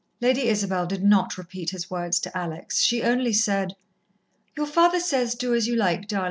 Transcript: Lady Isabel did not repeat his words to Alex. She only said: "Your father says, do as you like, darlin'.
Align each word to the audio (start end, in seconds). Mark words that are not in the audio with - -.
Lady 0.19 0.47
Isabel 0.49 0.87
did 0.87 1.03
not 1.03 1.37
repeat 1.37 1.69
his 1.69 1.91
words 1.91 2.19
to 2.21 2.35
Alex. 2.35 2.79
She 2.79 3.03
only 3.03 3.33
said: 3.33 3.75
"Your 4.57 4.65
father 4.65 4.99
says, 4.99 5.35
do 5.35 5.53
as 5.53 5.67
you 5.67 5.75
like, 5.75 6.07
darlin'. 6.07 6.19